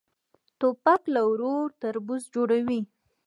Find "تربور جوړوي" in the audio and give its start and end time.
1.81-2.81